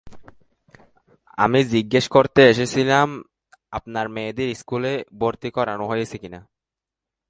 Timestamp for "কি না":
6.17-6.39